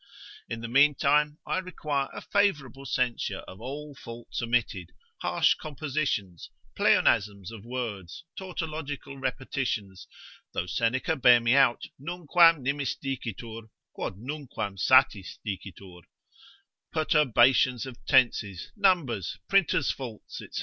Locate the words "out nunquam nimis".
11.55-12.95